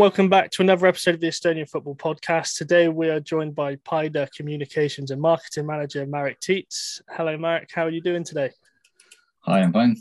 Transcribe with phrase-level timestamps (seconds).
[0.00, 2.56] Hello and welcome back to another episode of the Estonian Football Podcast.
[2.56, 7.02] Today we are joined by Paide Communications and Marketing Manager Marek Tiits.
[7.10, 7.68] Hello, Marek.
[7.74, 8.50] How are you doing today?
[9.40, 9.98] Hi, I'm fine.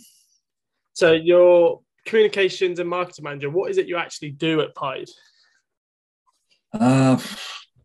[0.94, 5.10] So, your communications and marketing manager, what is it you actually do at Paide?
[6.72, 7.20] Uh,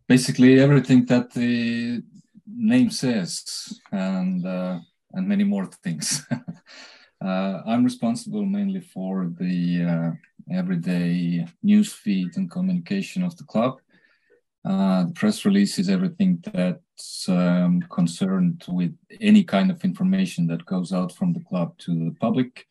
[0.07, 2.01] basically, everything that the
[2.47, 4.79] name says, and uh,
[5.11, 6.25] and many more things.
[7.21, 10.11] uh, I'm responsible mainly for the uh,
[10.51, 13.79] everyday news feed and communication of the club.
[14.63, 20.65] Uh, the press release is everything that's um, concerned with any kind of information that
[20.65, 22.65] goes out from the club to the public,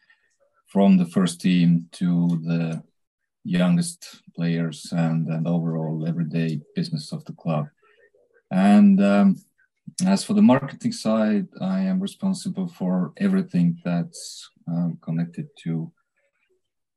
[0.67, 2.83] from the first team to the
[3.45, 7.67] youngest players and, and overall everyday business of the club.
[8.51, 9.37] And um,
[10.07, 15.93] as for the marketing side, I am responsible for everything that's uh, connected to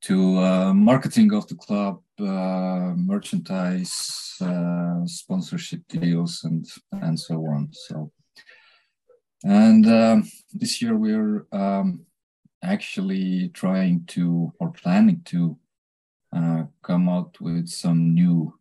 [0.08, 7.68] to uh, marketing of the club, uh, merchandise, uh, sponsorship deals, and and so on.
[7.74, 8.12] So,
[9.44, 12.06] and um, this year we're um,
[12.64, 15.58] actually trying to or planning to
[16.34, 18.58] uh, come out with some new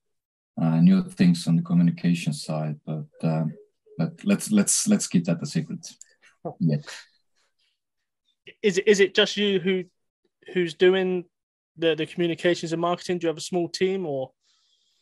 [0.60, 3.44] uh, new things on the communication side, but uh,
[3.98, 5.86] but let's let's let's keep that a secret.
[6.58, 6.78] Yeah.
[8.62, 9.84] Is it is it just you who
[10.52, 11.24] who's doing
[11.78, 13.18] the the communications and marketing?
[13.18, 14.32] Do you have a small team or?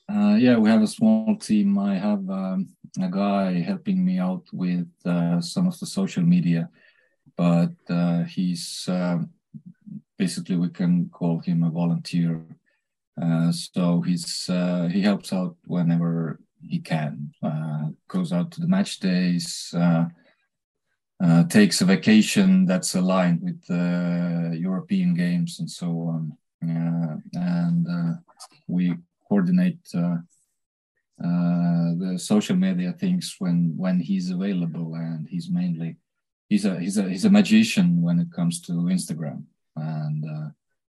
[0.08, 1.78] Uh, yeah, we have a small team.
[1.78, 2.68] I have um,
[3.00, 6.68] a guy helping me out with uh, some of the social media,
[7.36, 9.30] but uh, he's um,
[10.18, 12.44] basically we can call him a volunteer.
[13.20, 17.32] Uh, so he's uh, he helps out whenever he can.
[17.42, 19.74] Uh, goes out to the match days.
[21.48, 26.36] takes a vacation that's aligned with the European games and so on.
[26.70, 28.14] Uh, and uh,
[28.68, 28.94] we
[29.28, 30.18] coordinate uh,
[31.18, 35.96] the social media things when when he's available, and he's mainly
[36.48, 39.44] he's a he's a he's a magician when it comes to Instagram,
[39.76, 40.24] and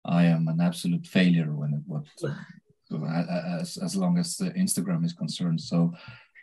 [0.04, 2.04] I am an absolute failure when it what
[3.60, 5.60] as as long as the Instagram is concerned.
[5.60, 5.92] So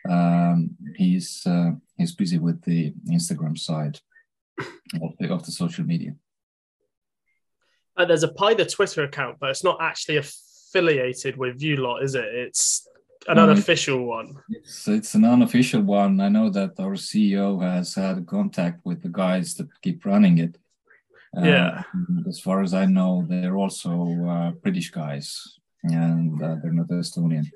[0.09, 3.99] um, he's uh, he's busy with the Instagram side
[5.01, 6.15] of the, of the social media.
[7.95, 12.15] Uh, there's a Paide Twitter account, but it's not actually affiliated with you lot, is
[12.15, 12.25] it?
[12.25, 12.87] It's
[13.27, 14.35] an no, unofficial one.
[14.49, 16.19] It's, it's an unofficial one.
[16.19, 20.57] I know that our CEO has had contact with the guys that keep running it.
[21.35, 21.83] Uh, yeah.
[22.27, 23.91] As far as I know, they're also
[24.27, 27.49] uh, British guys, and uh, they're not Estonian.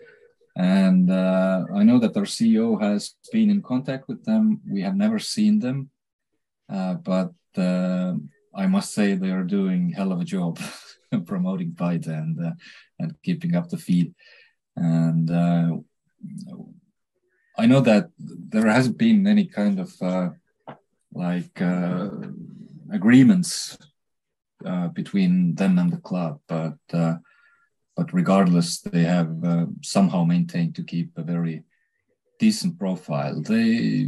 [0.55, 4.61] And uh, I know that our CEO has been in contact with them.
[4.67, 5.91] We have never seen them,
[6.67, 8.15] uh, but uh,
[8.57, 10.59] I must say they are doing hell of a job
[11.25, 12.51] promoting Paide and uh,
[12.99, 14.13] and keeping up the feed.
[14.75, 15.77] And uh,
[17.57, 20.29] I know that there hasn't been any kind of uh,
[21.13, 22.09] like uh,
[22.91, 23.77] agreements
[24.65, 27.15] uh, between them and the club, but uh,
[27.95, 29.33] but regardless, they have
[29.81, 31.63] somehow maintained to keep a very
[32.39, 33.41] decent profile.
[33.41, 34.07] They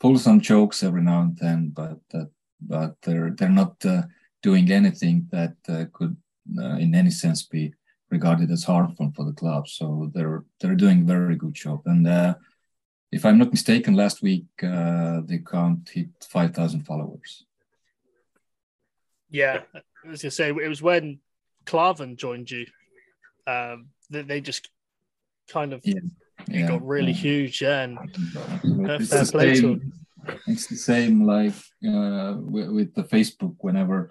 [0.00, 2.28] pull some jokes every now and then, but that
[2.60, 4.02] but they're they're not uh,
[4.42, 6.16] doing anything that uh, could,
[6.58, 7.74] uh, in any sense, be
[8.10, 9.68] regarded as harmful for the club.
[9.68, 11.82] So they're they're doing a very good job.
[11.86, 12.34] And uh,
[13.12, 17.44] if I'm not mistaken, last week uh, the account hit five thousand followers.
[19.30, 19.62] Yeah,
[20.10, 21.20] as you say, it was when
[21.64, 22.66] Clavin joined you.
[23.46, 24.68] Um, they, they just
[25.48, 26.00] kind of yeah.
[26.48, 26.68] yeah.
[26.68, 27.18] got really yeah.
[27.18, 27.62] huge.
[27.62, 29.80] Yeah, and fair play to
[30.46, 31.54] it's the same like
[31.86, 33.56] uh, with, the Facebook.
[33.60, 34.10] Whenever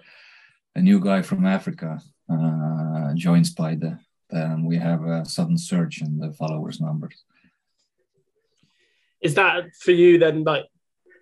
[0.74, 2.00] a new guy from Africa
[2.32, 3.98] uh, joins Paide,
[4.30, 7.24] then we have a sudden surge in the followers numbers.
[9.20, 10.44] Is that for you then?
[10.44, 10.66] Like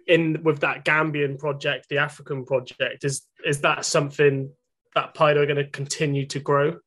[0.06, 4.50] in with that Gambian project, the African project, is is that something
[4.94, 6.78] that Paide are going to continue to grow?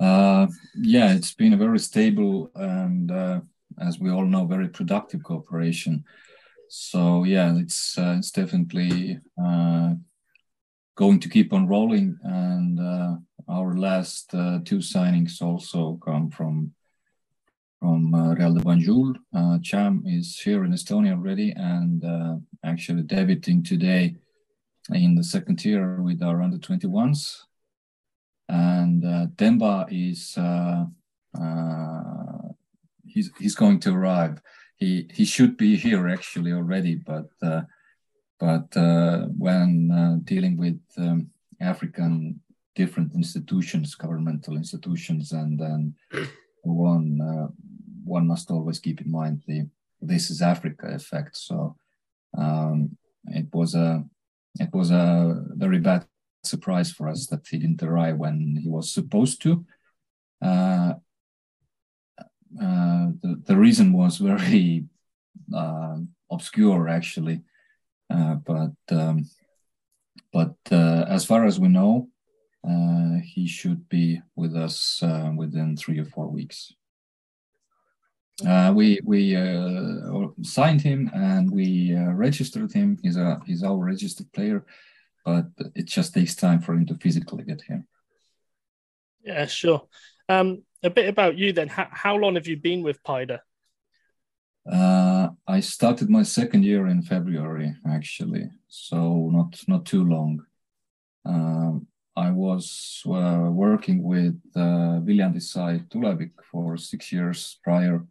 [0.00, 3.40] Uh, yeah, it's been a very stable and, uh,
[3.80, 6.04] as we all know, very productive cooperation
[6.68, 9.94] so yeah, it's uh, it's definitely uh,
[10.96, 12.18] going to keep on rolling.
[12.24, 13.16] And uh,
[13.48, 16.72] our last uh, two signings also come from
[17.78, 19.14] from uh, Real de Banjul.
[19.32, 22.02] Uh, Cham is here in Estonia already and
[22.64, 24.16] actually debuting today
[24.92, 27.42] in the second tier with our under 21s.
[28.48, 30.36] And Demba is
[33.06, 34.40] he's he's going to arrive
[34.76, 37.62] he he should be here actually already, but uh,
[38.38, 41.30] but uh, when uh, dealing with um,
[41.60, 42.40] African
[42.74, 45.94] different institutions, governmental institutions, and then
[46.62, 47.48] one uh,
[48.04, 49.68] one must always keep in mind the
[50.00, 51.36] this is Africa effect.
[51.36, 51.76] So
[52.36, 52.96] um,
[53.26, 54.04] it was a
[54.60, 56.06] it was a very bad
[56.42, 59.64] surprise for us that he didn't arrive when he was supposed to.
[62.60, 64.84] Uh, the, the reason was very
[65.54, 65.96] uh,
[66.30, 67.42] obscure, actually,
[68.10, 69.28] uh, but um,
[70.32, 72.08] but uh, as far as we know,
[72.68, 75.02] uh, he should be with us
[75.36, 76.72] within three or four weeks.
[78.42, 79.34] We we
[80.42, 82.98] signed him and we registered him.
[83.02, 84.64] He's a he's our registered player,
[85.24, 87.84] but it just takes time for him to physically get here.
[89.24, 89.88] Yeah, sure.
[90.28, 91.68] Um, a bit about you then.
[91.68, 93.40] How, how long have you been with Paide?
[94.70, 100.42] Uh, I started my second year in February, actually, so not not too long.
[101.26, 101.86] Um,
[102.16, 108.06] I was uh, working with uh, Viljandi side Tulevik for six years prior,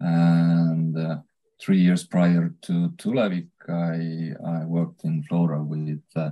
[0.00, 1.18] and uh,
[1.60, 6.30] three years prior to Tulevik, I, I worked in Flora with uh,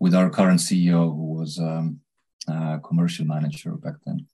[0.00, 2.00] with our current CEO, who was um,
[2.48, 4.26] a commercial manager back then.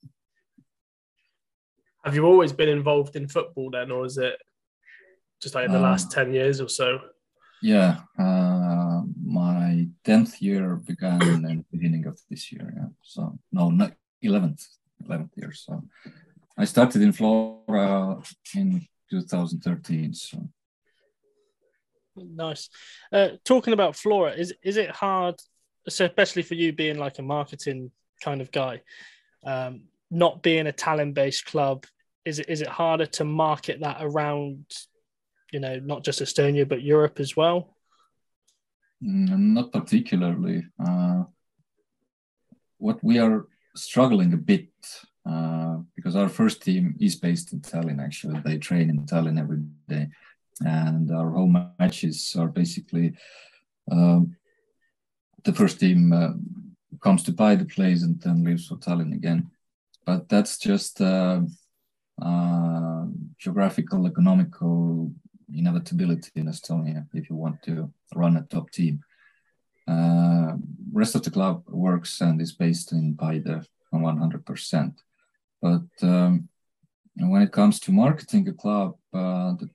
[2.09, 4.41] Have you always been involved in football then, or is it
[5.43, 6.99] just like in the uh, last ten years or so?
[7.61, 12.73] Yeah, uh, my tenth year began in the beginning of this year.
[12.75, 14.65] Yeah, so no, not eleventh,
[15.05, 15.53] eleventh year.
[15.53, 15.85] So
[16.57, 18.23] I started in Flora
[18.55, 20.15] in 2013.
[20.15, 20.49] So
[22.17, 22.71] nice.
[23.13, 25.35] Uh, talking about Flora, is is it hard,
[25.87, 27.91] especially for you being like a marketing
[28.25, 28.81] kind of guy,
[29.45, 31.85] um, not being a Tallinn-based club?
[32.29, 34.67] Is it is it harder to market that around,
[35.51, 37.59] you know, not just Estonia but Europe as well?
[39.03, 40.59] Mm, not particularly.
[40.79, 41.23] Uh,
[42.77, 44.69] what we are struggling a bit
[45.29, 48.05] uh, because our first team is based in Tallinn.
[48.05, 50.09] Actually, they train in Tallinn every day,
[50.61, 53.15] and our home matches are basically
[53.91, 54.37] um,
[55.45, 56.33] the first team uh,
[57.01, 59.51] comes to Paide plays and then leaves for Tallinn again.
[60.05, 61.01] But that's just
[62.21, 63.05] uh,
[63.39, 65.13] geographical, economical
[65.55, 69.01] inevitability in Estonia if you want to run a top team.
[69.87, 70.57] Uh,
[70.93, 73.63] rest of the club works and is based in Paide
[73.93, 74.95] 100%.
[75.63, 76.49] But um,
[77.17, 79.71] when it comes to marketing a club, uh, the,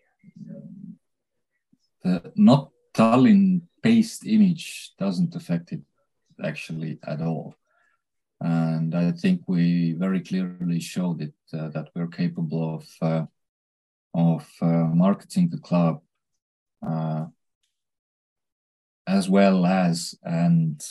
[2.03, 5.81] the not Tallinn-based image doesn't affect it
[6.43, 7.55] actually at all.
[8.43, 13.25] And I think we very clearly showed it uh, that we're capable of uh,
[14.13, 16.01] of uh, marketing the club
[16.85, 17.25] uh,
[19.07, 20.81] as well as, and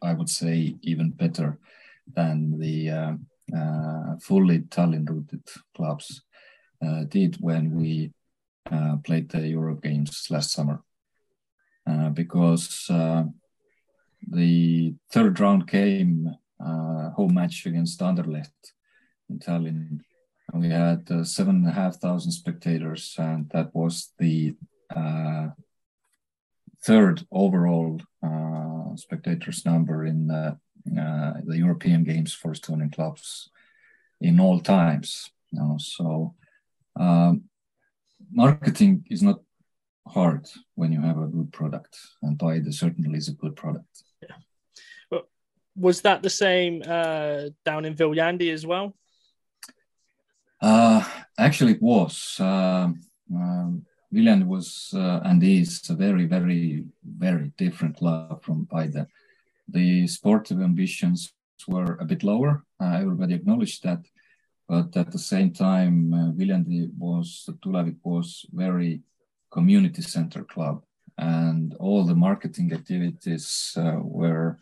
[0.00, 1.58] I would say even better
[2.12, 3.12] than the uh,
[3.56, 5.42] uh, fully Tallinn rooted
[5.76, 6.22] clubs
[7.08, 8.12] did when we
[9.04, 10.82] played the Euro games last summer.
[12.14, 12.86] because
[14.28, 18.72] the third round came home match against Anderlecht
[19.28, 20.00] in Tallinn.
[20.52, 24.54] And we had uh, seven and a half thousand spectators, and that was the
[24.94, 25.48] uh,
[26.84, 30.54] third overall uh, spectators number in uh,
[30.84, 33.50] the European Games for Estonian clubs
[34.20, 35.30] in all times.
[35.50, 35.76] You know?
[35.78, 36.34] So
[36.96, 37.44] um,
[38.30, 39.40] marketing is not
[40.06, 44.04] hard when you have a good product, and Paide certainly is a good product.
[45.76, 48.94] Was that the same uh, down in Viljandi as well?
[50.60, 51.02] Uh,
[51.38, 52.36] actually, it was.
[52.38, 52.88] Uh,
[53.34, 59.06] um, Viljandi was uh, and is a very, very, very different club from Paide
[59.72, 61.32] the sportive ambitions
[61.66, 62.64] were a bit lower.
[62.80, 64.00] Uh, everybody acknowledged that.
[64.68, 69.02] But at the same time, uh, Viljandi was, Tulevik was very
[69.50, 70.82] community center club
[71.18, 74.58] and all the marketing activities uh, were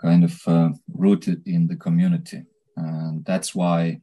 [0.00, 2.44] kind of uh, rooted in the community.
[2.76, 4.00] And that's why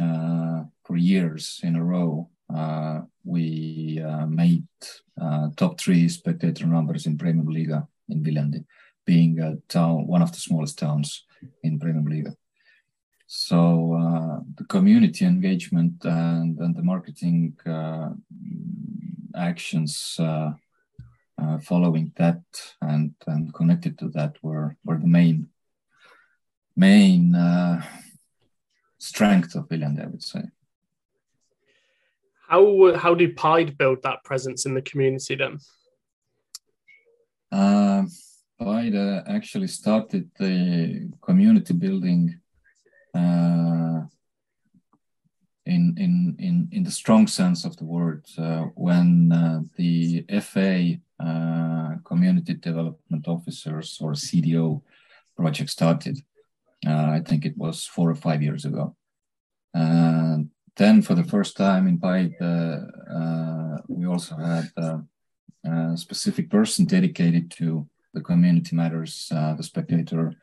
[0.00, 4.66] uh, for years in a row, uh, we uh, made
[5.56, 7.72] top three spectator numbers in Premier League
[8.08, 8.64] in Viljandi
[9.04, 11.24] being a town, one of the smallest towns
[11.62, 12.28] in Premium League.
[13.26, 18.10] So uh, the community engagement and, and the marketing uh,
[19.34, 20.18] actions
[21.40, 22.42] uh, uh following that
[22.80, 25.48] and, and connected to that were, were the main
[26.78, 27.82] main uh,
[28.98, 30.42] strength of Viljandi, I would say.
[32.48, 35.58] How how do Paide build that presence in the community then?
[37.52, 38.08] Um,
[38.58, 42.40] Paide actually started the community building
[43.14, 43.87] uh,
[45.68, 50.98] in, in, in, in the strong sense of the word uh, when uh, the FA
[51.22, 54.82] uh, community development officers or CDO
[55.36, 56.18] project started.
[56.86, 58.96] Uh, I think it was four or five years ago.
[59.74, 64.70] And then for the first time in uh, we also had
[65.64, 70.34] a specific person dedicated to the community matters, uh, the spectator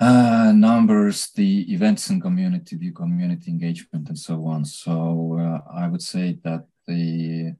[0.00, 4.64] uh, numbers, the events and community, the community engagement, and so on.
[4.64, 7.54] So uh, I would say that the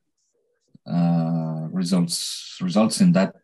[0.86, 3.34] uh, results results in that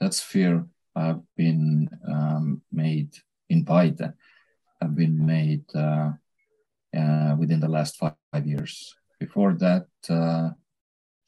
[0.00, 0.66] that sphere
[0.96, 3.14] have been um, made
[3.48, 4.12] in Paide,
[4.80, 6.10] have been made uh,
[6.96, 8.94] uh, within the last five, five years.
[9.20, 9.86] Before that,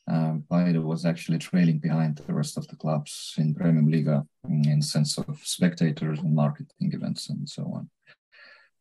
[0.08, 5.18] um, was actually trailing behind the rest of the clubs in Premium Liga in sense
[5.18, 7.88] of spectators and marketing events and so on.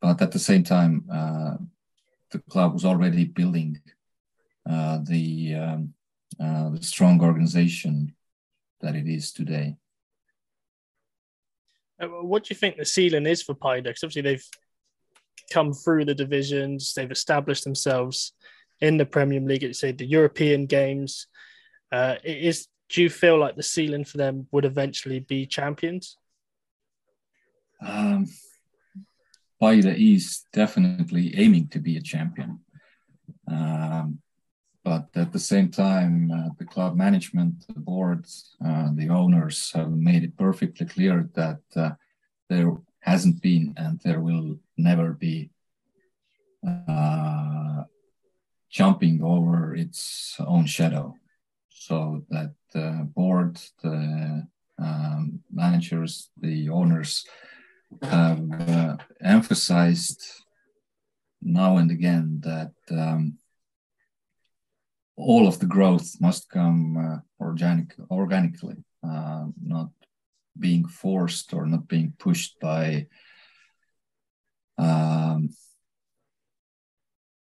[0.01, 1.57] But at the same time, uh,
[2.31, 3.79] the club was already building
[4.69, 5.93] uh, the, um,
[6.39, 8.15] uh, the strong organization
[8.81, 9.75] that it is today.
[12.01, 13.83] Uh, what do you think the ceiling is for Paide?
[13.83, 14.47] Because obviously they've
[15.51, 18.33] come through the divisions, they've established themselves
[18.81, 21.27] in the Premier League, it's say the European games.
[21.91, 26.17] Uh, is do you feel like the ceiling for them would eventually be champions?
[27.81, 28.27] Um,
[29.61, 32.59] Paide is definitely aiming to be a champion.
[33.47, 34.19] Um,
[34.83, 38.25] but at the same time, uh, the club management, the board,
[38.65, 41.91] uh, the owners have made it perfectly clear that uh,
[42.49, 45.51] there hasn't been and there will never be
[46.67, 47.83] uh,
[48.71, 51.15] jumping over its own shadow.
[51.69, 54.47] So that the board the
[54.77, 57.25] um, managers the owners
[58.01, 60.23] have uh, emphasized
[61.41, 63.37] now and again that um,
[65.17, 69.89] all of the growth must come uh, organic, organically uh, not
[70.57, 73.07] being forced or not being pushed by
[74.77, 75.49] um,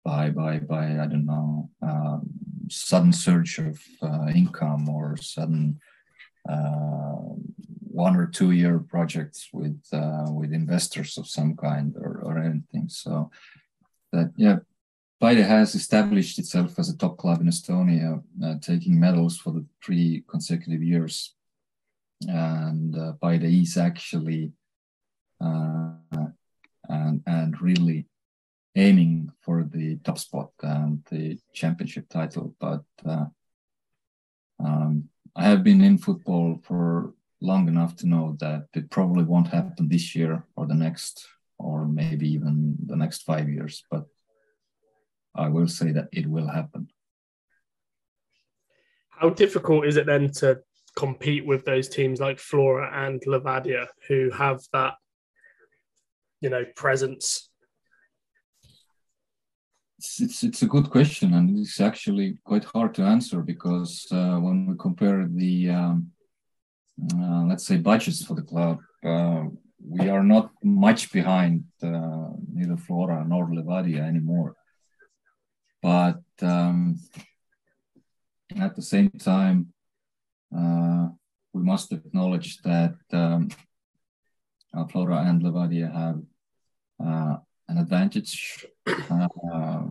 [0.03, 2.29] by by by I don't know um,
[2.69, 5.79] sudden surge of uh, income or sudden
[6.47, 7.15] uh,
[7.93, 12.89] one or two year projects with uh, with investors of some kind or, or anything.
[12.89, 13.31] So
[14.11, 14.59] that yeah,
[15.21, 19.65] Paide has established itself as a top club in Estonia, uh, taking medals for the
[19.83, 21.33] three consecutive years,
[22.27, 24.51] and uh, Paide is actually
[25.39, 25.91] uh,
[26.89, 28.05] and and really
[28.75, 32.55] aiming for the top spot and the championship title.
[32.59, 33.25] But uh,
[34.59, 39.49] um, I have been in football for long enough to know that it probably won't
[39.49, 41.27] happen this year or the next,
[41.57, 43.83] or maybe even the next five years.
[43.91, 44.05] But
[45.35, 46.87] I will say that it will happen.
[49.09, 50.59] How difficult is it then to
[50.95, 54.95] compete with those teams like Flora and Levadia who have that,
[56.41, 57.49] you know, presence
[60.03, 64.35] it's, it's, it's a good question, and it's actually quite hard to answer because uh,
[64.35, 66.11] when we compare the, um,
[67.15, 69.43] uh, let's say, budgets for the club, uh,
[69.79, 74.55] we are not much behind uh, neither Flora nor Levadia anymore.
[75.81, 76.99] But um,
[78.57, 79.73] at the same time,
[80.55, 81.07] uh,
[81.53, 83.47] we must acknowledge that um,
[84.75, 87.39] uh, Flora and Levadia have
[87.69, 89.83] an advantage uh,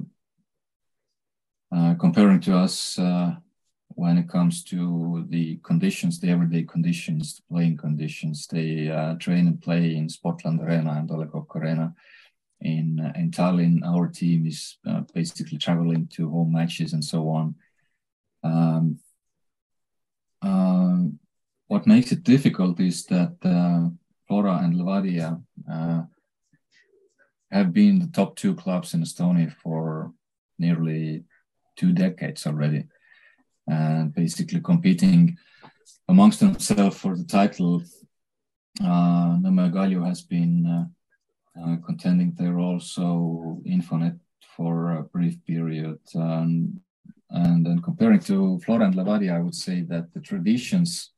[1.74, 3.34] uh, comparing to us uh,
[3.88, 8.46] when it comes to the conditions, the everyday conditions, the playing conditions.
[8.46, 8.86] They
[9.18, 11.94] train and play in Sportland Arena and Le Arena.
[12.60, 14.78] In, in Tallinn, our team is
[15.12, 17.54] basically traveling to home matches and so on.
[18.44, 18.98] Um,
[21.68, 23.88] what makes it difficult is that uh,
[24.26, 26.02] Flora and Levadia uh,
[27.52, 30.12] have been the top two clubs in Estonia for
[30.58, 31.24] nearly
[31.76, 32.84] two decades already,
[33.66, 35.36] and basically competing
[36.08, 37.82] amongst themselves for the title.
[38.80, 39.36] Uh,
[39.74, 44.18] Kalju has been uh, uh, contending there also Infonet
[44.56, 45.98] for a brief period.
[46.14, 46.80] Um,
[47.30, 51.10] and then comparing to Flora and Levadia, I would say that the traditions,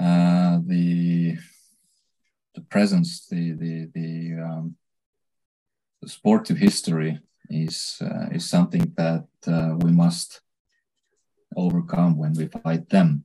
[0.00, 1.36] uh, the
[2.54, 4.76] the presence, the the the um,
[6.06, 7.18] sportive history
[7.48, 10.40] is uh, is something that uh, we must
[11.56, 13.24] overcome when we fight them.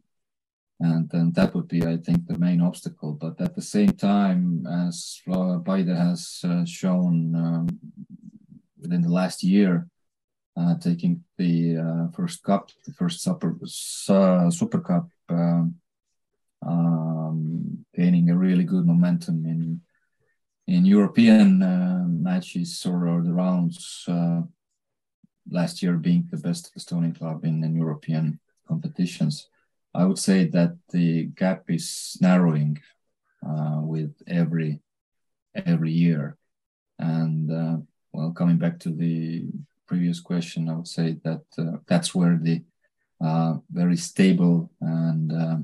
[0.79, 3.13] and, then that would be, I think, the main obstacle.
[3.13, 5.21] But at the same time, as
[5.65, 7.67] Paide has uh, shown um,
[8.79, 9.87] within the last year,
[10.55, 15.75] uh, taking the uh, first cup, the first super, super cup, um,
[16.65, 19.81] um, gaining a really good momentum in
[20.67, 24.03] in European uh, matches or, or, the rounds.
[24.07, 24.41] Uh,
[25.49, 29.47] last year, being the best Estonian club in, in European competitions,
[29.93, 32.79] I would say that the gap is narrowing
[33.47, 34.81] uh, with every
[35.55, 36.37] every year.
[36.99, 39.45] And well, coming back to the
[39.87, 42.63] previous question, I would say that uh, that's where the
[43.21, 45.57] uh, very stable and uh,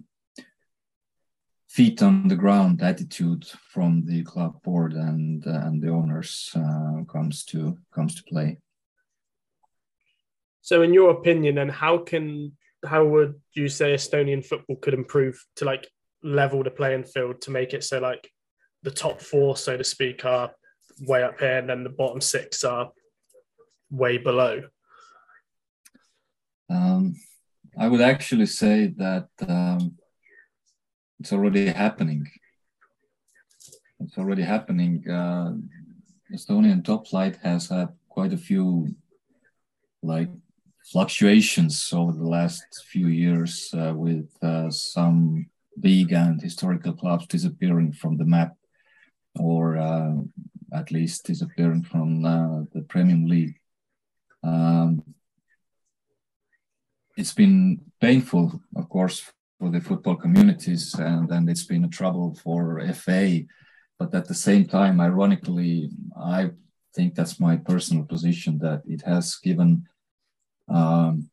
[1.74, 7.04] feet on the ground attitude from the club board and uh, and the owners uh,
[7.12, 8.60] comes to comes to play.
[10.62, 12.52] So, in your opinion, and how can
[12.86, 15.90] how would you say Estonian football could improve to like
[16.22, 18.30] level the playing field to make it so like
[18.84, 20.52] the top four, so to speak, are
[21.02, 22.92] way up here, and then the bottom six are
[23.90, 24.62] way below?
[26.70, 27.16] Um,
[27.78, 29.98] I would actually say that um,
[31.24, 32.30] it's already happening.
[34.02, 35.10] It's already happening.
[35.10, 35.54] Uh,
[36.36, 38.94] Estonian top flight has had quite a few
[40.02, 40.28] like
[40.92, 45.46] fluctuations over the last few years uh, with uh, some
[45.80, 48.58] big and historical clubs disappearing from the map
[49.40, 50.16] or uh,
[50.74, 53.56] at least disappearing from uh, the Premium League.
[54.44, 55.02] Um,
[57.16, 59.32] it's been painful, of course,
[59.64, 63.44] for the football communities, and, and it's been a trouble for FA.
[63.98, 66.52] But at the same time, ironically, I
[66.94, 69.88] think that's my personal position that it has given
[70.68, 71.30] um,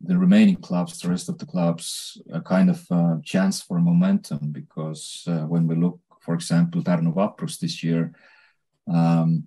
[0.00, 4.50] the remaining clubs, the rest of the clubs, a kind of uh, chance for momentum
[4.50, 8.14] because uh, when we look, for example, Vaprus this year,
[8.90, 9.46] um,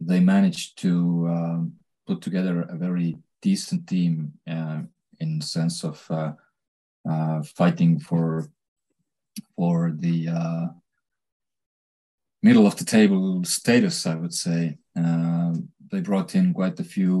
[0.00, 1.60] they managed to uh,
[2.06, 4.80] put together a very decent team uh,
[5.18, 6.10] in the sense of
[7.08, 8.50] uh, uh, fighting for
[9.56, 10.66] for the uh,
[12.42, 14.78] middle of the table status, I would say.
[15.92, 17.14] they brought in quite a few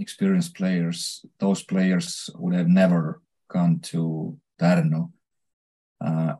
[0.00, 1.24] experienced players.
[1.38, 5.10] Those players would have never gone to Pärnu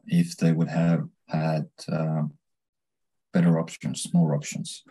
[0.07, 1.69] if they would have had
[3.33, 4.85] better options, more options.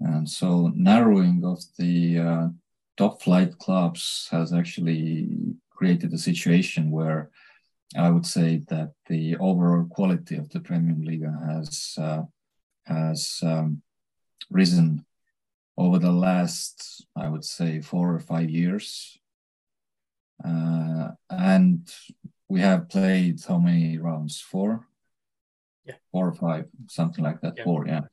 [0.00, 2.48] And so narrowing of the uh,
[2.96, 7.28] top flight clubs has actually created a situation where
[7.96, 12.22] I would say that the overall quality of the Premier League has uh,
[12.84, 13.82] has um,
[14.48, 15.04] risen
[15.76, 19.18] over the last, I would say, four or five years.
[20.44, 21.80] Uh, and
[22.48, 24.40] we have played how many rounds?
[24.40, 24.86] Four?
[25.84, 25.98] Yeah.
[26.12, 27.54] Four or five, something like that.
[27.56, 27.64] Yeah.
[27.64, 28.06] Four, yeah.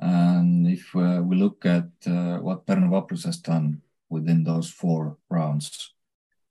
[0.00, 5.94] And if uh, we look at uh, what Vaprus has done within those four rounds,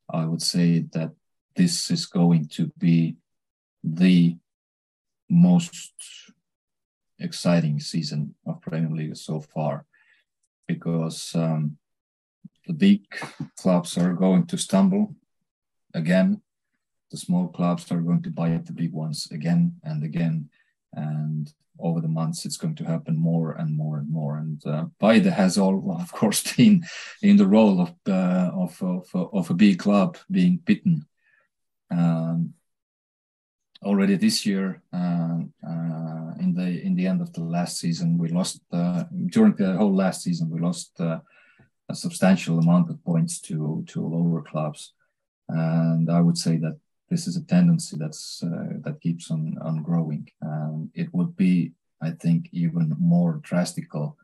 [0.10, 1.12] I would say that
[1.56, 3.18] this is going to be
[3.84, 4.38] the
[5.30, 5.94] most
[7.20, 9.86] exciting season of Premier League so far
[10.68, 11.78] because um,
[12.68, 13.08] the big
[13.58, 15.16] clubs are going to stumble
[15.94, 16.42] again.
[17.12, 20.50] The small clubs are going to bite the big ones again and again.
[20.98, 24.38] And over the months it's going to happen more and more and more.
[24.38, 24.86] And uh,
[25.30, 26.84] has all of course been
[27.22, 31.06] in the role of uh, of, of, of a big club being bitten
[31.92, 32.54] um,
[33.84, 38.30] already this year uh, uh, in the in the end of the last season we
[38.30, 41.20] lost uh, during the whole last season we lost uh,
[41.90, 44.94] a substantial amount of points to to lower clubs.
[45.50, 46.78] And I would say that
[47.10, 50.30] this is a tendency that's uh, that keeps on on growing.
[50.42, 54.18] Um, it would be, I think, even more drastical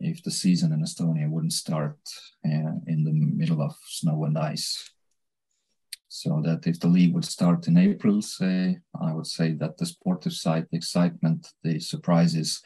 [0.00, 1.98] if the season in Estonia wouldn't start
[2.44, 4.90] uh, in the middle of snow and ice.
[6.08, 9.86] So that if the league would start in April, say, I would say that the
[9.86, 12.62] sportive side, the excitement, the surprises,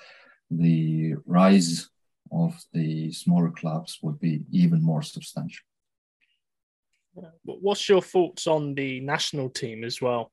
[0.51, 1.91] the rise
[2.33, 5.67] of the smaller clubs would be even more substantial.
[7.45, 10.33] What's your thoughts on the national team as well?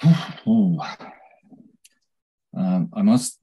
[0.06, 0.80] um,
[2.92, 3.38] I must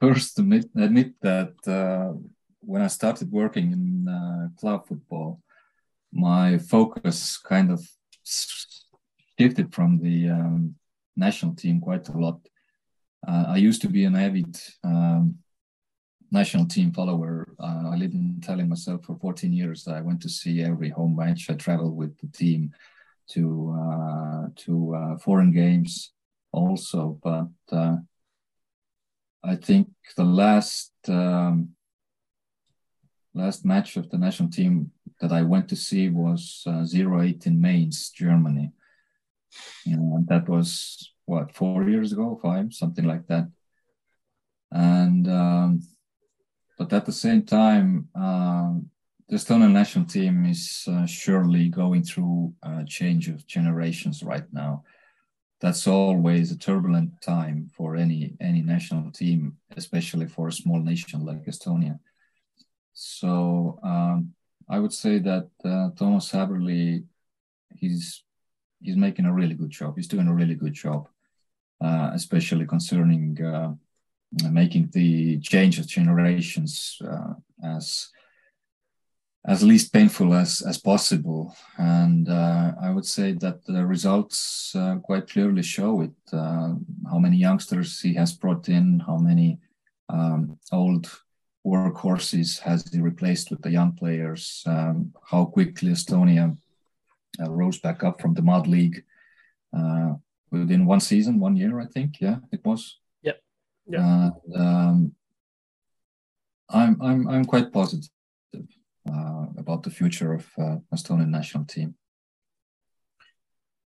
[0.00, 2.12] first admit, admit that uh,
[2.60, 5.40] when I started working in uh, club football,
[6.12, 7.86] my focus kind of
[9.38, 10.74] shifted from the um,
[11.16, 12.40] national team quite a lot.
[13.26, 15.38] Uh, I used to be an avid um,
[16.30, 17.48] national team follower.
[17.58, 19.88] Uh, I lived in Tallinn myself for 14 years.
[19.88, 21.48] I went to see every home match.
[21.50, 22.72] I traveled with the team
[23.30, 26.12] to uh, to uh, foreign games
[26.52, 27.18] also.
[27.22, 27.96] But uh,
[29.44, 31.70] I think the last um,
[33.34, 37.60] last match of the national team that I went to see was uh, 08 in
[37.60, 38.70] Mainz, Germany.
[39.84, 43.48] You know, that was what four years ago, five, something like that.
[44.70, 45.80] And um,
[46.78, 48.74] but at the same time, uh,
[49.28, 54.84] the Estonian national team is uh, surely going through a change of generations right now.
[55.60, 61.26] That's always a turbulent time for any any national team, especially for a small nation
[61.26, 61.98] like Estonia.
[62.94, 64.34] So um,
[64.68, 67.04] I would say that uh, Thomas Häberli,
[67.74, 68.22] he's
[68.80, 69.96] he's making a really good job.
[69.96, 71.08] He's doing a really good job,
[71.80, 73.74] uh, especially concerning uh,
[74.50, 78.08] making the change of generations uh, as
[79.46, 81.54] as least painful as as possible.
[81.78, 86.16] And uh, I would say that the results uh, quite clearly show it.
[86.32, 86.74] Uh,
[87.10, 89.58] how many youngsters he has brought in, how many
[90.08, 91.10] um, old
[91.66, 96.56] workhorses has he replaced with the young players, um, how quickly Estonia
[97.40, 99.04] uh, rose back up from the mud league
[99.76, 100.14] uh,
[100.50, 102.20] within one season, one year, I think.
[102.20, 102.98] Yeah, it was.
[103.88, 104.30] Yeah.
[104.54, 105.12] um,
[106.70, 108.10] I'm I'm I'm quite positive
[109.08, 111.94] uh, about the future of uh, Estonian national team.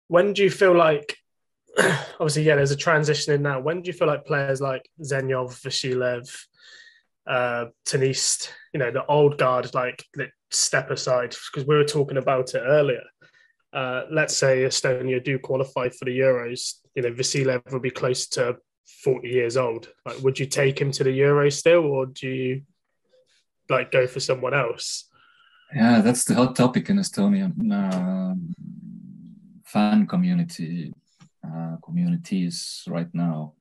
[0.08, 1.18] When do you feel like,
[1.78, 3.60] obviously, yeah, there's a transition in now.
[3.60, 6.30] When do you feel like players like Zenjov, Vasiliev,
[7.28, 10.04] uh, Tõniste, you know, the old guard, like
[10.52, 11.36] step aside?
[11.52, 13.04] Because we were talking about it earlier.
[13.74, 18.28] Uh, let's say Estonia do qualify for the Euros, you know, Vasiliev will be close
[18.28, 18.58] to
[19.04, 19.90] 40 years old.
[20.06, 22.62] Like, would you take him to the Euro still, or do you
[23.70, 25.06] like go for someone else?
[25.76, 27.52] Yeah, that's the hot topic in Estonia.
[27.72, 28.36] Uh,
[29.66, 30.94] fan community
[31.46, 33.54] uh, communities right now,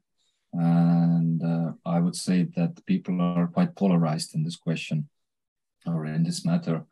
[0.52, 5.08] and uh, I would say that people are quite polarized in this question
[5.84, 6.84] or in this matter.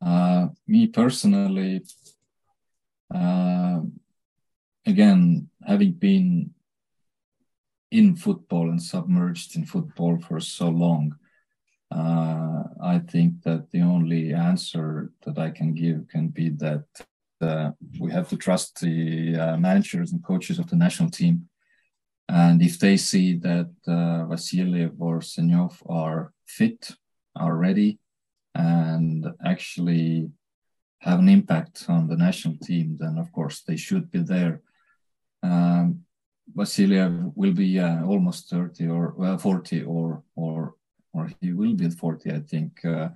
[0.00, 1.82] Uh, me personally,
[3.14, 3.80] uh,
[4.84, 6.50] again, having been
[7.90, 11.14] in football and submerged in football for so long,
[11.90, 16.84] uh, I think that the only answer that I can give can be that
[17.40, 17.70] uh,
[18.00, 21.48] we have to trust the uh, managers and coaches of the national team.
[22.28, 26.90] And if they see that uh, Vasiliev or Zenjov are fit,
[27.36, 28.00] are ready,
[28.54, 30.30] and actually
[31.00, 34.62] have an impact on the national team, then of course they should be there.
[35.42, 36.05] Um,
[36.54, 40.74] Vasiliev will be uh, almost 30 or well, 40 or or
[41.12, 43.08] or he will be at 40, I think, uh,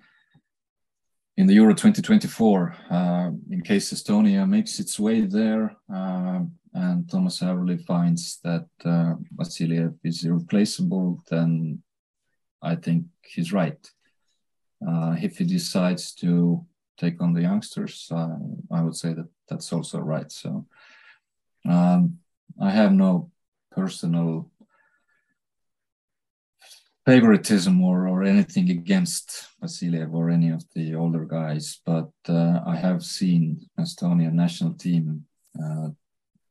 [1.37, 2.77] in the Euro 2024.
[2.91, 6.41] Uh, in case Estonia makes its way there uh,
[6.73, 11.83] and Thomas Häberli finds that uh, Vasiliev is irreplaceable, then
[12.63, 13.91] I think he's right.
[14.87, 16.65] Uh, if he decides to
[16.97, 18.37] take on the youngsters, uh,
[18.71, 20.31] I would say that that's also right.
[20.31, 20.67] So
[21.69, 22.20] um,
[22.61, 23.31] I have no
[23.71, 24.51] personal
[27.07, 32.77] favoritism or, or anything against Vasiliev or any of the older guys, but uh, I
[32.77, 35.25] have seen Estonian national team
[35.63, 35.89] uh,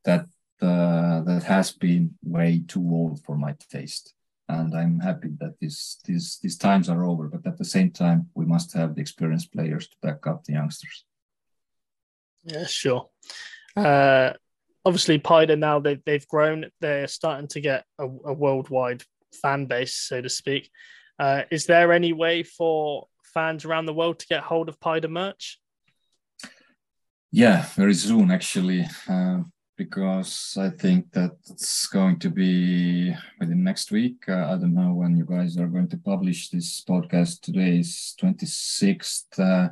[0.06, 0.26] that
[0.62, 4.14] uh, that has been way too old for my taste,
[4.50, 7.30] and I'm happy that these these these times are over.
[7.30, 10.54] But at the same time, we must have the experienced players to back up the
[10.54, 11.06] youngsters.
[12.44, 13.10] Yeah, sure.
[14.90, 16.66] Obviously, Paide now they've they've grown.
[16.82, 19.04] They're starting to get a, a worldwide
[19.40, 20.72] fan base, so to speak.
[21.20, 25.08] Uh, is there any way for fans around the world to get hold of Paide
[25.08, 25.60] merch?
[27.32, 29.42] Yeah, very soon actually, uh,
[29.78, 34.28] because I think that it's going to be within next week.
[34.28, 37.42] Uh, I don't know when you guys are going to publish this podcast.
[37.42, 39.38] Today is 26th.
[39.38, 39.70] Uh,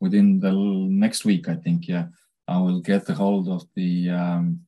[0.00, 2.08] within the next week, I think, yeah,
[2.48, 4.60] I will get a hold of the um,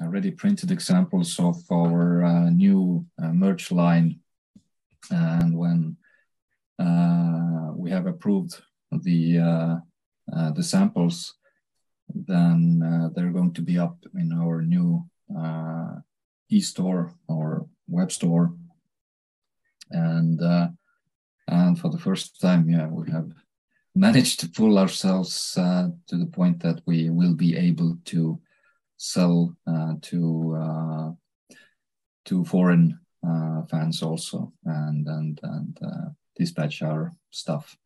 [0.00, 4.20] already printed examples of our uh, new uh, merch line.
[5.10, 5.96] And when
[6.78, 8.60] uh, we have approved
[8.90, 9.76] the uh,
[10.34, 11.34] uh, the samples,
[12.14, 15.04] then uh, they're going to be up in our new
[16.50, 18.54] e-store or web store.
[19.90, 20.40] And
[21.48, 23.32] and for the first time, yeah, we have
[23.98, 28.40] managed to pull ourselves to the point that we will be able to
[28.96, 31.10] sell uh, to uh,
[32.24, 35.78] to foreign uh, fans also and and and
[36.36, 37.76] dispatch our stuff.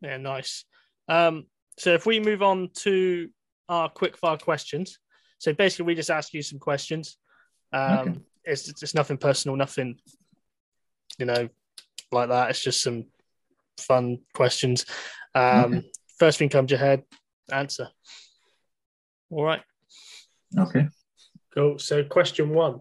[0.00, 0.64] Yeah, nice.
[1.08, 1.46] Um,
[1.78, 3.28] So if we move on to
[3.68, 4.98] our quick fire questions,
[5.38, 7.18] so basically we just ask you some questions.
[7.72, 8.18] Um, Okay.
[8.44, 10.00] It's it's nothing personal, nothing,
[11.18, 11.48] you know,
[12.10, 12.50] like that.
[12.50, 13.04] It's just some
[13.80, 14.84] fun questions.
[15.34, 15.90] Um, Okay.
[16.18, 17.04] First thing comes to your head,
[17.52, 17.88] answer.
[19.30, 19.62] All right.
[20.58, 20.88] Okay.
[21.54, 21.78] Cool.
[21.78, 22.80] So, question one: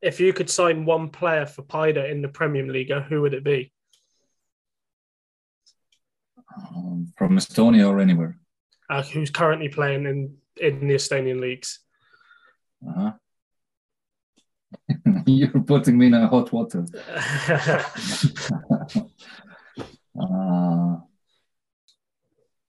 [0.00, 3.44] If you could sign one player for Paide in the Premier League, who would it
[3.44, 3.72] be?
[6.74, 8.38] Um, from Estonia or anywhere.
[8.88, 11.80] Uh, who's currently playing in in the Estonian leagues?
[12.86, 13.12] Uh-huh.
[15.26, 16.86] You're putting me in a hot water.
[20.18, 20.96] Uh,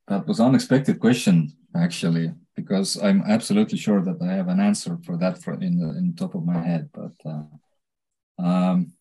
[0.07, 5.17] that was unexpected question, actually, because I'm absolutely sure that I have an answer for
[5.17, 6.89] that for in the in top of my head.
[6.93, 8.93] But uh, um,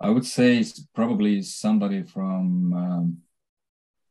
[0.00, 3.18] I would say probably somebody from um,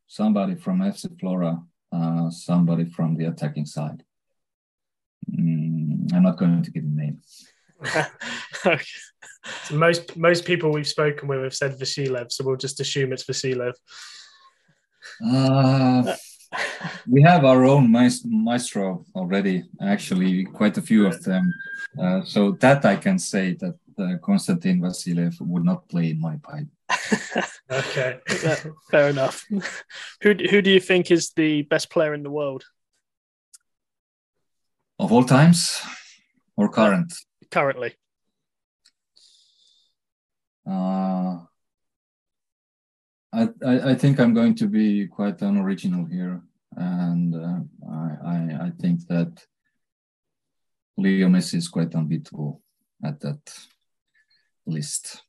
[0.08, 1.62] somebody from FC Flora,
[1.92, 4.04] uh, somebody from the attacking side.
[5.32, 7.22] Mm, I'm not going to give a name.
[8.66, 8.84] okay.
[9.66, 13.26] So most most people we've spoken with have said Vasilev, so we'll just assume it's
[13.26, 13.74] Vasilev.
[15.26, 16.16] Uh,
[17.08, 21.54] we have our own maestro already, actually, quite a few of them.
[22.00, 26.38] Uh, so that I can say that uh, Konstantin Vasiliev would not play in my
[26.38, 26.68] pipe.
[27.72, 28.20] Okay.
[28.92, 29.46] Fair enough.
[30.22, 32.66] Who who do you think is the best player in the world
[35.00, 35.82] Of all times
[36.56, 37.14] or current?
[37.54, 37.94] Currently?
[40.68, 41.46] Uh,
[43.32, 46.42] I, I, I think I'm going to be quite unoriginal here.
[46.76, 47.62] And uh,
[47.92, 48.36] I, I,
[48.68, 49.32] I think that
[50.98, 52.62] Leo Messi is quite unbeatable
[53.04, 53.42] at that
[54.66, 55.24] list.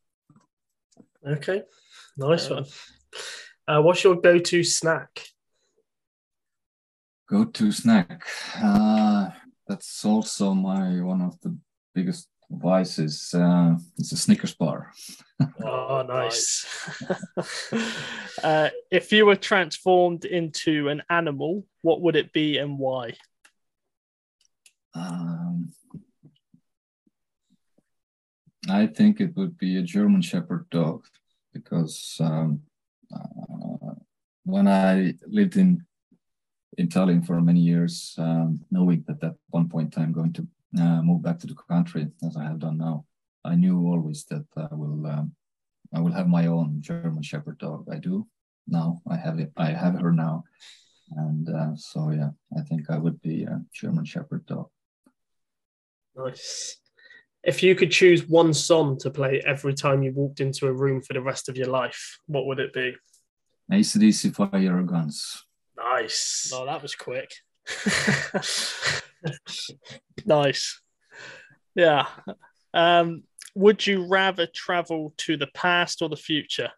[1.26, 1.62] Okay.
[2.16, 2.64] Nice one.
[3.68, 5.10] Uh, what's your go-to snack?
[7.28, 8.26] Go to snack.
[8.56, 9.30] Uh,
[9.66, 11.56] that's also my one of the
[11.94, 13.32] biggest vices.
[13.34, 14.92] Uh, it's a Snickers bar.
[15.64, 16.64] Oh, nice.
[18.44, 23.14] uh, if you were transformed into an animal, what would it be and why?
[24.94, 25.72] Um,
[28.68, 31.04] I think it would be a German Shepherd dog
[31.52, 32.60] because um,
[33.14, 33.94] uh,
[34.44, 35.84] when I lived in
[36.76, 40.46] in Tallinn for many years, um, knowing that at one point I'm going to
[40.78, 43.04] uh, move back to the country as I have done now,
[43.44, 45.34] I knew always that I will um,
[45.92, 47.86] I will have my own German Shepherd dog.
[47.90, 48.26] I do
[48.66, 49.02] now.
[49.08, 49.52] I have it.
[49.56, 50.44] I have her now,
[51.16, 54.68] and uh, so yeah, I think I would be a German Shepherd dog.
[56.16, 56.78] Nice.
[57.42, 61.02] If you could choose one song to play every time you walked into a room
[61.02, 62.96] for the rest of your life, what would it be?
[63.70, 65.44] ACDC Fire Your Guns.
[65.76, 66.50] Nice.
[66.54, 67.30] Oh, that was quick.
[70.26, 70.80] nice.
[71.74, 72.06] Yeah.
[72.72, 76.70] Um, would you rather travel to the past or the future?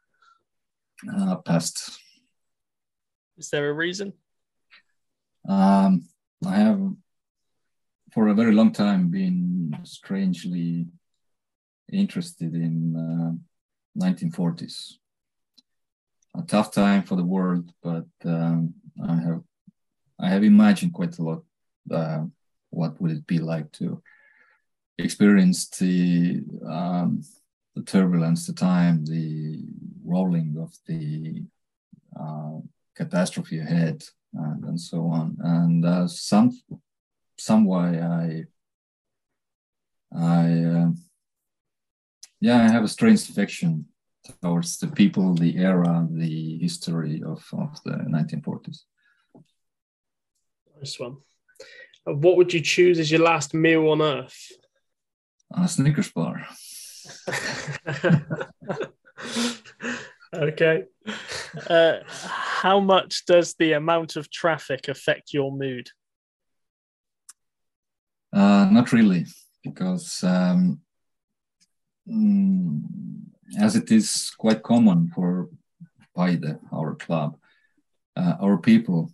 [1.15, 1.99] Uh, past.
[3.39, 4.13] Is there a reason?
[5.49, 6.09] Um,
[6.45, 6.81] I have,
[8.13, 10.87] for a very long time, been strangely
[11.93, 14.95] interested in uh, 1940s.
[16.35, 19.43] A tough time for the world, but um, I have
[20.19, 21.43] I have imagined quite a lot.
[21.91, 22.25] Uh,
[22.77, 24.03] what would it be like to
[24.99, 27.23] experience the um,
[27.75, 29.63] the turbulence, the time, the
[30.05, 31.43] rolling of the
[32.19, 32.59] uh,
[32.95, 35.37] catastrophe ahead, and, and so on.
[35.41, 36.59] And uh, some
[37.37, 38.45] some way I
[40.15, 40.91] I uh,
[42.41, 43.87] yeah I have a strange affection
[44.43, 48.79] towards the people, the era, the history of, of the 1940s.
[50.79, 51.19] Nice one.
[52.07, 54.53] What would you choose as your last meal on earth?
[55.51, 56.47] A Snickers bar.
[60.33, 60.85] okay.
[61.69, 65.89] Uh, how much does the amount of traffic affect your mood?
[68.33, 69.27] Uh, not really,
[69.65, 70.81] because um,
[72.09, 72.83] mm,
[73.59, 75.49] as it is quite common for
[76.17, 77.37] Paide, our club,
[78.15, 79.11] uh, our people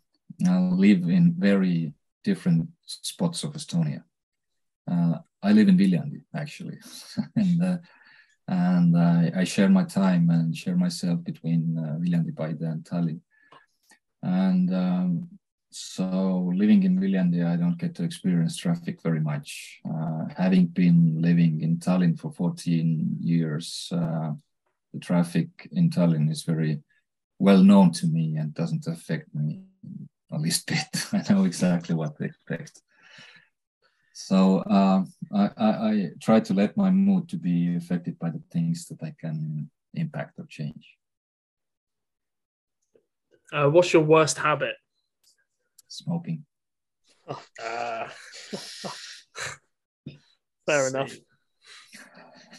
[0.46, 1.94] uh, live in very
[2.25, 4.03] different spots of Estonia.
[4.91, 6.79] Uh, I live in Viljandi, actually,
[7.37, 7.77] and uh,
[8.49, 13.21] and I, I share my time and share myself between uh, Viljandi, Paide, and Tallinn.
[14.23, 15.29] And um,
[15.71, 19.81] so living in Viljandi, I don't get to experience traffic very much.
[19.89, 24.33] Uh, having been living in Tallinn for 14 years, uh,
[24.93, 26.83] the traffic in Tallinn is very
[27.39, 29.63] well known to me and doesn't affect me
[30.40, 30.88] least bit.
[31.12, 32.83] I know exactly what to expect.
[34.14, 38.42] So uh, I, I, I, try to let my mood to be affected by the
[38.51, 40.97] things that I can impact or change.
[43.53, 44.77] Uh, what's your worst habit?
[45.88, 46.45] Smoking.
[47.29, 48.09] Oh, uh,
[50.66, 51.12] fair enough.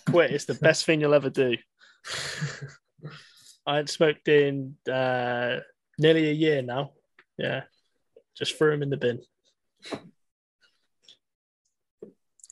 [0.10, 0.32] Quit.
[0.32, 1.58] It's the best thing you'll ever do.
[3.66, 5.60] I had smoked in uh,
[5.98, 6.92] nearly a year now.
[7.44, 7.64] Yeah,
[8.38, 9.20] just threw them in the bin.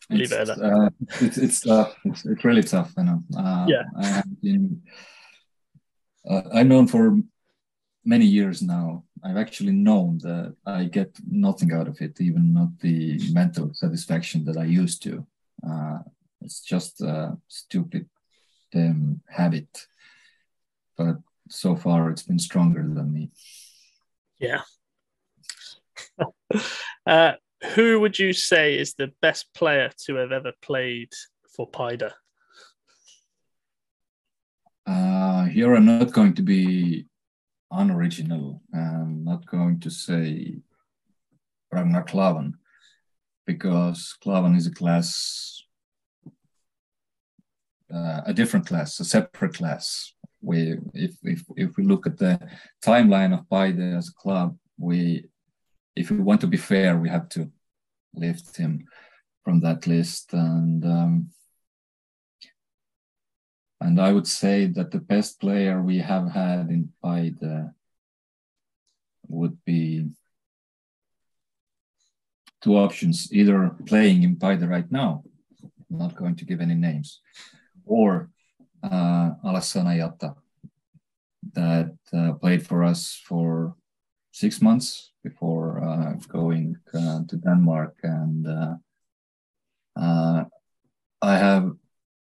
[0.09, 0.49] Leave it's, it.
[0.49, 0.89] Uh,
[1.21, 1.95] it's it's tough.
[2.03, 2.91] It's, it's really tough.
[2.97, 3.23] I know.
[3.37, 4.81] Uh, yeah, I have been.
[6.29, 7.17] Uh, I've known for
[8.03, 9.05] many years now.
[9.23, 14.43] I've actually known that I get nothing out of it, even not the mental satisfaction
[14.45, 15.25] that I used to.
[15.65, 15.99] Uh,
[16.41, 18.09] it's just a stupid
[18.75, 19.87] um, habit.
[20.97, 21.17] But
[21.49, 23.31] so far, it's been stronger than me.
[24.37, 24.63] Yeah.
[27.05, 27.33] Uh,
[27.75, 31.13] who would you say is the best player to have ever played
[31.55, 32.11] for Paide?
[34.85, 37.05] Uh, here, I'm not going to be
[37.71, 38.61] unoriginal.
[38.73, 40.57] I'm not going to say
[41.71, 42.55] Ragnar Klavan
[43.45, 45.63] because Klavan is a class,
[47.93, 50.13] uh, a different class, a separate class.
[50.41, 52.39] We, if, if, if we look at the
[52.83, 55.25] timeline of Paide as a club, we,
[55.95, 57.51] if we want to be fair, we have to
[58.13, 58.87] lift him
[59.43, 60.33] from that list.
[60.33, 61.29] And um,
[63.79, 67.71] and I would say that the best player we have had in Paide
[69.27, 70.09] would be
[72.61, 75.23] two options either playing in Paide right now,
[75.63, 77.21] I'm not going to give any names,
[77.85, 78.29] or
[78.83, 80.35] uh, Alassana Jatta
[81.53, 83.75] that uh, played for us for
[84.31, 87.95] six months before uh, going uh, to Denmark.
[88.03, 88.75] And uh,
[89.95, 90.43] uh,
[91.21, 91.71] I have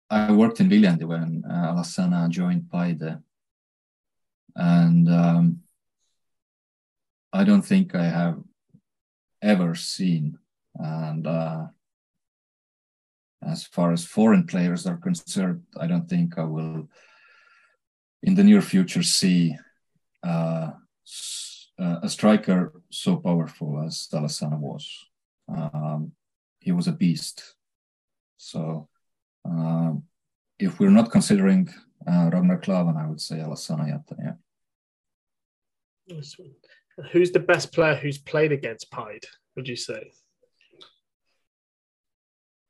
[0.10, 3.18] I worked in Viljandi when uh, joined Paide,
[4.56, 5.64] and um,
[7.32, 8.38] I don't think I have
[9.42, 10.38] ever seen.
[10.76, 11.66] And uh,
[13.42, 16.90] as far as foreign players are concerned, I don't think I will,
[18.22, 19.56] in the near future, see
[20.22, 20.72] uh,
[22.02, 24.86] a striker so powerful as Alassana was.
[25.48, 26.12] Um,
[26.60, 27.56] he was a beast.
[28.38, 28.88] So
[29.50, 29.94] uh,
[30.60, 31.70] if we're not considering
[32.08, 34.16] uh, Ragnar Klavan, I would say Alassana Jatta.
[34.20, 34.38] Yeah.
[37.12, 39.26] Who's the best player who's played against Paide?
[39.56, 40.12] Would you say?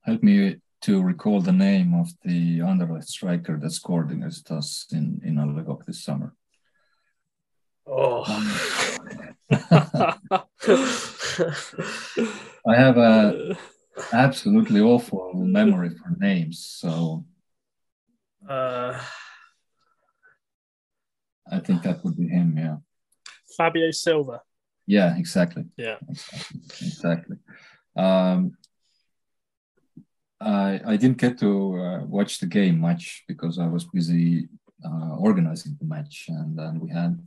[0.02, 5.21] Help me to recall the name of the Anderlecht striker that scored against us in
[5.23, 5.45] in A.
[5.45, 6.36] Le Coq this summer.
[7.85, 8.23] Oh.
[12.65, 13.57] I have a
[14.13, 16.65] absolutely awful memory for names.
[16.79, 17.25] So
[18.49, 18.99] uh,
[21.51, 22.55] I think that would be him.
[22.57, 22.77] Yeah.
[23.57, 24.41] Fabio Silva.
[24.85, 25.65] Yeah, exactly.
[25.77, 26.61] Yeah, exactly.
[26.81, 27.37] exactly.
[27.95, 28.57] Um,
[30.41, 34.49] I I didn't get to uh, watch the game much because I was busy
[34.85, 37.19] uh, organizing the match, and then we had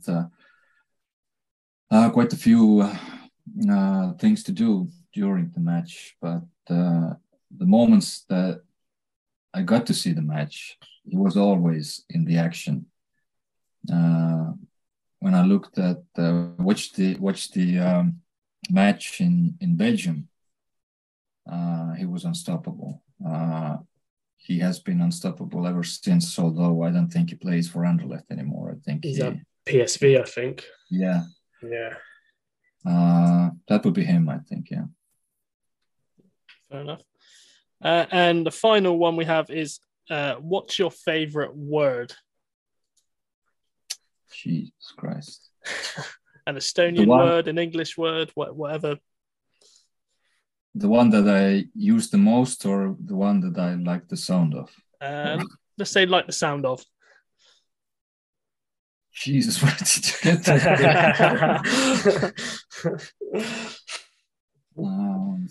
[1.91, 2.89] uh, uh quite a few
[3.69, 6.15] uh, things to do during the match.
[6.21, 7.13] But uh,
[7.55, 8.61] the moments that
[9.53, 12.85] I got to see the match, he was always in the action.
[13.91, 14.51] Uh,
[15.19, 18.21] when I looked at uh, watched the watched the um,
[18.69, 20.27] match in in Belgium,
[21.51, 23.01] uh, he was unstoppable.
[23.25, 23.77] Uh,
[24.35, 26.37] he has been unstoppable ever since.
[26.37, 28.71] Although I don't think he plays for Anderlecht anymore.
[28.71, 29.35] I think he's he, at
[29.65, 30.21] PSV.
[30.21, 30.65] I think.
[30.89, 31.23] Yeah.
[31.61, 31.93] Yeah.
[32.85, 34.29] Uh, that would be him.
[34.29, 34.69] I think.
[34.71, 34.85] Yeah.
[36.69, 37.01] Fair enough.
[37.83, 39.79] Uh, and the final one we have is
[40.09, 42.13] uh, what's your favorite word?
[44.33, 45.49] Jesus Christ.
[46.47, 48.97] an Estonian one, word, an English word, whatever.
[50.75, 54.53] The one that I use the most, or the one that I like the sound
[54.53, 54.69] of?
[55.01, 55.45] Um,
[55.77, 56.83] let's say like the sound of.
[59.17, 61.63] Jesus, where did you get that?
[64.77, 65.47] um,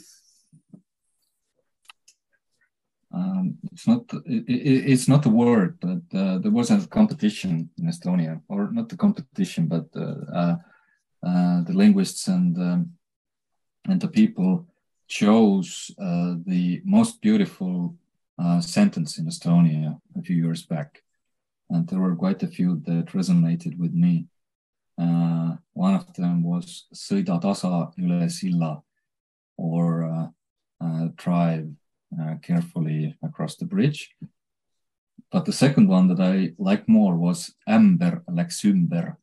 [3.12, 7.70] um, it's not it, it, it's not a word, but uh, there was a competition
[7.78, 10.56] in Estonia, or not the competition, but uh, uh,
[11.24, 12.92] uh the linguists and um,
[13.88, 14.66] and the people
[15.08, 17.96] chose uh, the most beautiful
[18.38, 21.02] uh, sentence in Estonia a few years back,
[21.70, 24.26] and there were quite a few that resonated with me.
[25.76, 28.82] one of them was sõida tasa üle silla
[29.58, 30.28] or uh,
[30.84, 31.70] uh, drive
[32.20, 34.10] uh, carefully across the bridge.
[35.30, 39.16] But the second one that I like more was Ämber läks ümber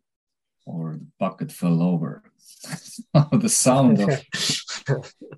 [0.66, 2.24] or the bucket fell over.
[3.32, 4.10] the sound of,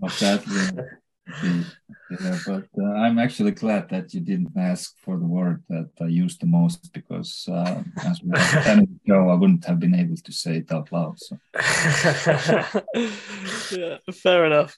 [0.02, 1.00] of that.
[2.12, 6.06] Yeah, but uh, I'm actually glad that you didn't ask for the word that I
[6.06, 8.38] used the most because uh, as we were
[9.08, 11.20] show, I wouldn't have been able to say it out loud.
[11.20, 11.40] So.
[13.76, 14.78] yeah, fair enough.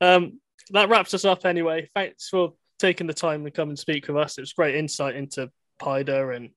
[0.00, 0.40] Um,
[0.70, 1.90] that wraps us up anyway.
[1.94, 4.38] Thanks for taking the time to come and speak with us.
[4.38, 5.50] It was great insight into
[5.82, 6.50] Paide and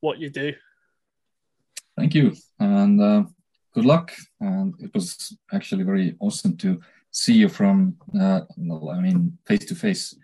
[0.00, 0.52] what you do.
[1.96, 3.24] Thank you, and uh,
[3.72, 4.12] good luck.
[4.38, 6.80] And it was actually very awesome to
[7.10, 8.40] see you from, uh,
[8.90, 10.14] I mean, face to face,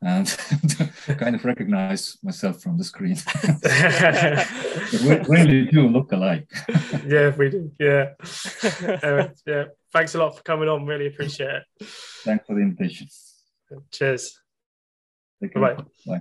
[0.00, 0.26] and
[1.18, 3.16] kind of recognize myself from the screen.
[5.04, 6.48] we really do look alike.
[7.06, 7.72] yeah, we do.
[7.78, 8.10] Yeah,
[9.02, 9.64] uh, yeah.
[9.92, 10.86] Thanks a lot for coming on.
[10.86, 11.86] Really appreciate it.
[12.24, 13.08] Thanks for the invitation.
[13.90, 14.40] Cheers.
[15.54, 15.76] Bye.
[16.06, 16.20] Bye.